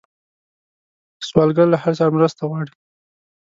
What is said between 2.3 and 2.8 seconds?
غواړي